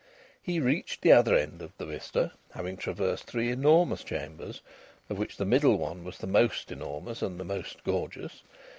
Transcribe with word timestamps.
He 0.41 0.59
reached 0.59 1.03
the 1.03 1.11
other 1.11 1.35
end 1.35 1.61
of 1.61 1.77
the 1.77 1.85
vista, 1.85 2.31
having 2.55 2.75
traversed 2.75 3.25
three 3.25 3.51
enormous 3.51 4.03
chambers, 4.03 4.63
of 5.11 5.19
which 5.19 5.37
the 5.37 5.45
middle 5.45 5.77
one 5.77 6.03
was 6.03 6.17
the 6.17 6.25
most 6.25 6.71
enormous 6.71 7.21
and 7.21 7.39
the 7.39 7.43
most 7.45 7.83
gorgeous. 7.83 8.41